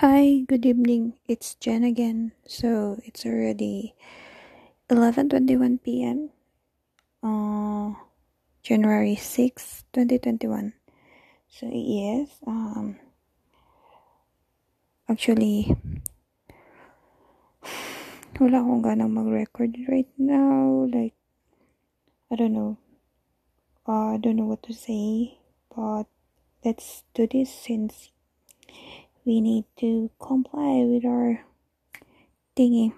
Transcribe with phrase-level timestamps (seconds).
[0.00, 1.16] Hi, good evening.
[1.24, 2.36] It's Jen again.
[2.44, 3.96] So it's already
[4.92, 6.36] 11:21 p.m.
[7.24, 7.96] Uh,
[8.60, 10.76] January 6, 2021.
[11.48, 13.00] So yes, um
[15.08, 15.72] actually
[18.36, 20.84] wala akong ganang mag-record right now.
[20.92, 21.16] Like
[22.28, 22.76] I don't know.
[23.88, 25.40] Uh, I don't know what to say,
[25.72, 26.04] but
[26.60, 28.12] let's do this since
[29.26, 31.42] we need to comply with our
[32.54, 32.94] thingy.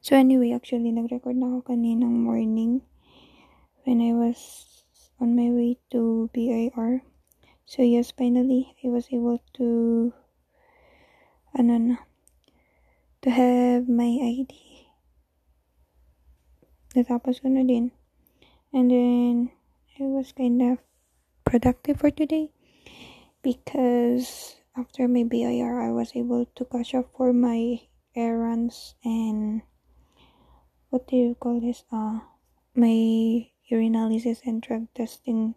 [0.00, 2.86] So anyway, actually nag-record na ako kaninang morning
[3.82, 4.38] when I was
[5.18, 7.02] on my way to BIR.
[7.66, 10.14] So yes, finally I was able to
[11.58, 11.96] ano na
[13.26, 14.54] to have my ID.
[16.94, 17.90] Natapos ko na din.
[18.70, 19.50] And then
[19.98, 20.78] it was kind of
[21.42, 22.54] productive for today
[23.42, 27.80] because after my BIR I was able to catch up for my
[28.14, 29.62] errands and
[30.90, 31.84] what do you call this?
[31.90, 32.20] Uh
[32.74, 35.54] my urinalysis and drug testing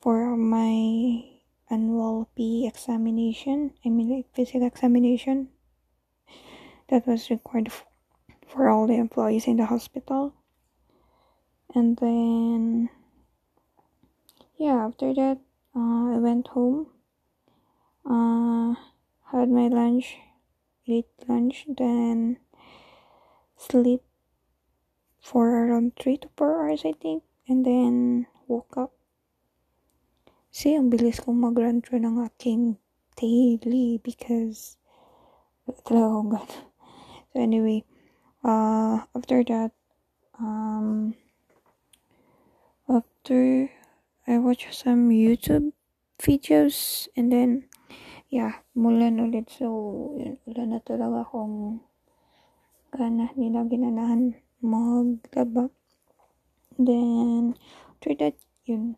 [0.00, 1.24] for my
[1.68, 5.48] annual P examination I mean like physical examination
[6.88, 7.70] that was required
[8.48, 10.34] for all the employees in the hospital.
[11.74, 12.88] And then
[14.56, 15.38] yeah after that
[15.76, 16.88] uh, I went home
[18.04, 18.74] uh,
[19.32, 20.16] had my lunch
[20.86, 22.38] late lunch then
[23.56, 24.02] sleep
[25.20, 28.92] for around 3 to 4 hours I think and then woke up.
[30.50, 32.82] See ang bilis kong mag-run through ng aking
[33.14, 34.74] daily because
[35.86, 36.42] talaga
[37.30, 37.86] so anyway
[38.42, 39.70] uh after that
[40.42, 41.14] um
[42.90, 43.70] after
[44.26, 45.70] I watched some YouTube
[46.18, 47.69] videos and then
[48.30, 49.50] yeah, mulan ulit.
[49.50, 49.66] So,
[50.16, 51.82] yun, wala na talaga akong
[52.94, 54.22] gana, hindi na ginanahan
[54.62, 55.70] maglaba.
[56.78, 57.58] Then,
[57.90, 58.96] after that, yun,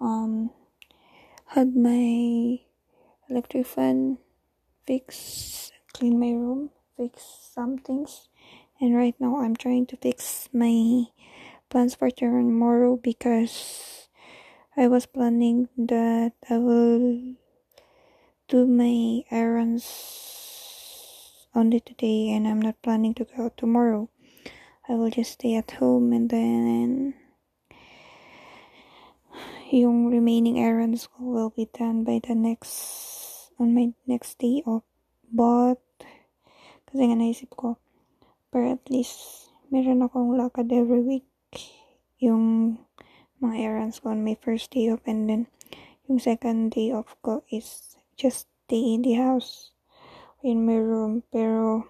[0.00, 0.50] um,
[1.54, 2.62] had my
[3.28, 4.18] electric fan
[4.86, 7.22] fix, clean my room, fix
[7.54, 8.28] some things.
[8.80, 11.06] And right now, I'm trying to fix my
[11.68, 14.08] plans for tomorrow because
[14.76, 17.34] I was planning that I will
[18.48, 19.84] do my errands
[21.54, 24.08] only today and I'm not planning to go tomorrow.
[24.88, 27.12] I will just stay at home and then
[29.70, 34.88] yung remaining errands will be done by the next on my next day off.
[35.28, 35.84] But
[36.88, 37.76] kasi nga naisip ko
[38.48, 41.28] pero at least meron akong lakad every week
[42.16, 42.80] yung
[43.44, 45.52] mga errands ko on my first day off and then
[46.08, 49.70] yung second day off ko is just stay in the house
[50.42, 51.86] in my room pero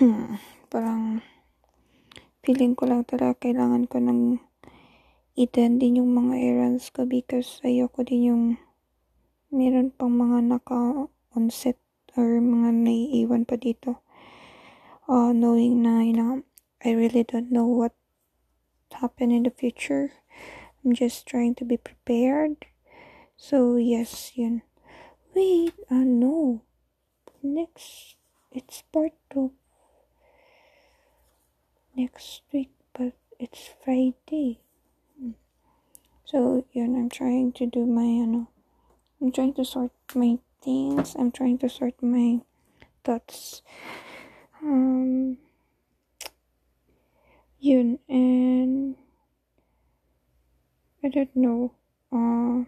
[0.00, 0.40] hmm,
[0.72, 1.20] parang
[2.40, 4.40] feeling ko lang talaga kailangan ko ng
[5.36, 8.44] i-attend din yung mga errands ko because ayoko din yung
[9.52, 11.76] meron pang mga naka-onset
[12.16, 14.00] or mga naiiwan pa dito.
[15.08, 16.40] Uh, knowing na, you know,
[16.80, 17.92] I really don't know what
[18.96, 20.12] happen in the future.
[20.80, 22.71] I'm just trying to be prepared.
[23.36, 24.62] So, yes, yun.
[25.34, 26.62] Wait, uh, no.
[27.42, 28.16] Next,
[28.52, 29.50] it's part of
[31.96, 34.60] next week, but it's Friday.
[36.24, 38.48] So, yun, I'm trying to do my, ano,
[39.20, 41.14] I'm trying to sort my things.
[41.18, 42.40] I'm trying to sort my
[43.04, 43.62] thoughts.
[44.62, 45.38] Um,
[47.58, 48.96] yun, and
[51.04, 51.74] I don't know.
[52.12, 52.64] Uh,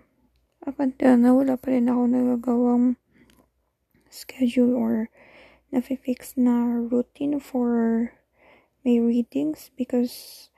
[0.67, 2.97] up until now, wala pa rin ako nagagawang
[4.09, 5.13] schedule or
[5.69, 8.13] nafe-fix na routine for
[8.85, 10.49] my readings because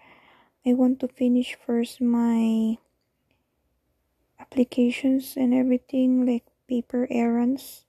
[0.67, 2.79] I want to finish first my
[4.39, 7.87] applications and everything like paper errands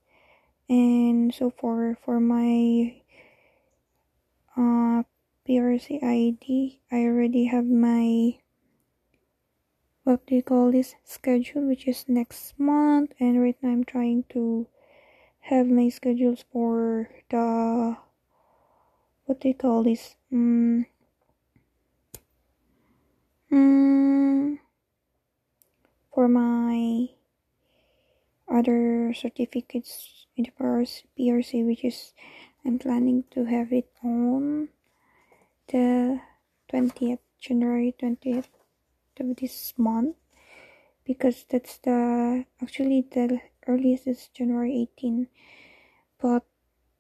[0.69, 3.01] and so for for my
[4.55, 5.03] uh
[5.43, 8.37] PRC ID I already have my
[10.07, 14.23] what do you call this schedule which is next month and right now I'm trying
[14.29, 14.65] to
[15.51, 17.97] have my schedules for the
[19.25, 20.85] what do you call this mm,
[23.51, 24.59] mm,
[26.15, 27.09] for my
[28.47, 32.13] other certificates in the PRC, which is
[32.63, 34.69] I'm planning to have it on
[35.67, 36.21] the
[36.71, 38.56] 20th January 20th of
[39.23, 40.15] this month
[41.05, 45.27] because that's the actually the earliest is January 18.
[46.19, 46.43] But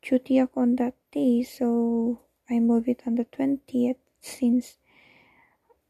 [0.01, 4.77] duty on that day, so I move it on the 20th since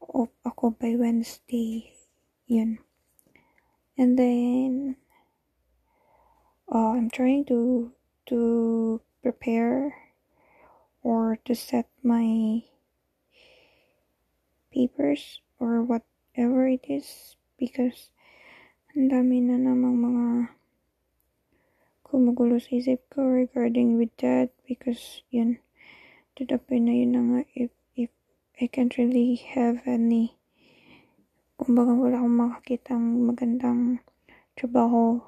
[0.00, 1.94] off ako by Wednesday.
[2.46, 2.78] Yun.
[3.96, 4.96] And then
[6.72, 7.92] uh, I'm trying to
[8.26, 9.94] to prepare
[11.02, 12.62] or to set my
[14.72, 15.82] papers or
[16.38, 18.14] whatever it is because
[18.94, 20.26] ang dami na namang mga
[22.06, 25.58] kumugulo sa isip ko regarding with that because yun
[26.38, 28.14] to na yun na nga if, if
[28.62, 30.38] I can't really have any
[31.58, 33.98] kumbaga wala akong makakitang magandang
[34.54, 35.18] trabaho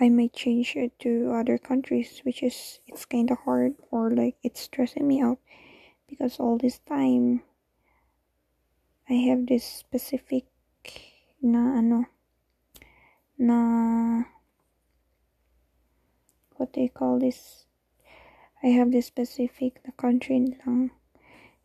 [0.00, 4.40] I might change it to other countries which is it's kind of hard or like
[4.40, 5.44] it's stressing me out
[6.08, 7.44] because all this time
[9.08, 10.48] I have this specific
[11.44, 12.08] na ano
[13.36, 14.24] na
[16.56, 17.68] what do you call this?
[18.64, 20.90] I have this specific the country lang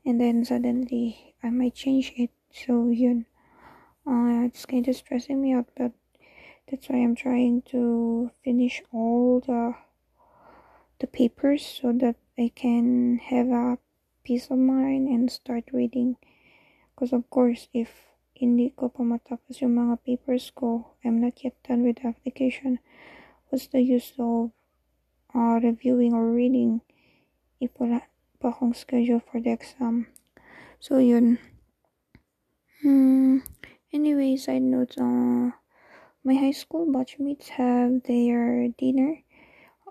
[0.04, 2.32] and then suddenly I might change it.
[2.52, 3.26] So yun.
[4.04, 5.94] Uh, it's kind of stressing me out but
[6.68, 9.76] that's why I'm trying to finish all the
[11.00, 13.78] the papers so that I can have a
[14.24, 16.18] peace of mind and start reading
[17.00, 21.56] because of course if hindi ko pa matapos yung mga papers ko I'm not yet
[21.64, 22.84] done with the application
[23.48, 24.52] what's the use of
[25.32, 26.84] uh, reviewing or reading
[27.64, 28.04] if wala
[28.40, 30.08] pa akong schedule for the exam.
[30.80, 31.40] So, yun.
[32.82, 33.44] Hmm.
[33.92, 35.52] Anyway, side note, uh,
[36.24, 39.24] my high school batchmates have their dinner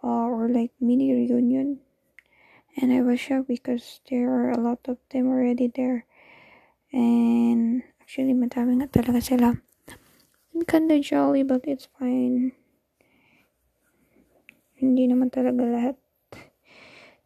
[0.03, 1.81] uh, or like mini reunion.
[2.79, 6.08] And I was shocked because there are a lot of them already there.
[6.93, 9.57] And actually, madami nga talaga sila.
[10.55, 12.57] I'm kinda jolly, but it's fine.
[14.79, 15.97] hindi naman talaga lahat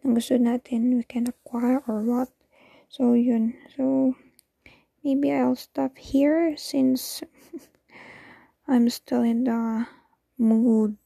[0.03, 2.33] ng gusto natin we can acquire or what.
[2.89, 3.55] So, yun.
[3.77, 4.17] So,
[5.05, 7.21] maybe I'll stop here since
[8.69, 9.87] I'm still in the
[10.41, 10.97] mood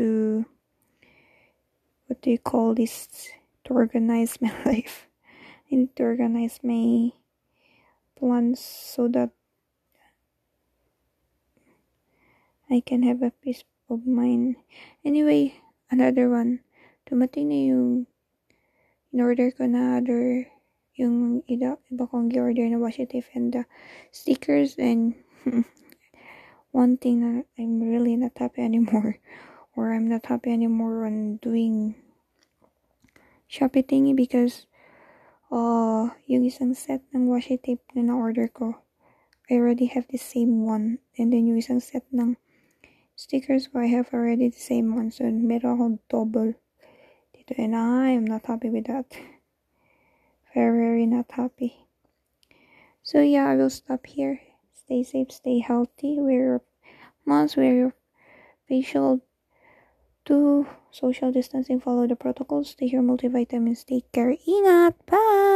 [0.00, 0.44] to,
[2.08, 3.28] what do you call this,
[3.68, 5.06] to organize my life.
[5.70, 7.12] I need to organize my
[8.22, 9.34] plans so that
[12.70, 14.62] I can have a peace of mind.
[15.02, 15.58] Anyway,
[15.90, 16.62] another one.
[17.10, 18.06] Dumating na yung
[19.10, 20.46] in-order ko na other
[20.94, 23.66] yung iba, iba kong order na washi tape and the
[24.14, 25.18] stickers and
[26.70, 29.18] one thing that I'm really not happy anymore
[29.76, 31.98] or I'm not happy anymore on doing
[33.50, 34.70] Shopee thingy because
[35.52, 38.80] uh, yung isang set ng washi tape na na-order ko
[39.52, 42.40] I already have the same one and then yung isang set ng
[43.16, 45.10] stickers ko, I have already the same one.
[45.10, 46.54] So, meron akong double
[47.36, 47.52] dito.
[47.58, 49.12] And I am not happy with that.
[50.54, 51.88] Very, very not happy.
[53.02, 54.40] So, yeah, I will stop here.
[54.76, 56.20] Stay safe, stay healthy.
[56.20, 56.62] Wear your
[57.24, 57.94] masks, wear your
[58.68, 59.24] facial
[60.24, 65.51] do social distancing, follow the protocols, take your multivitamins, take care, ingat, bye!